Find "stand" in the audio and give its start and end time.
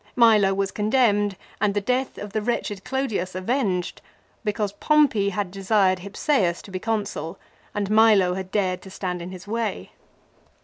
8.89-9.21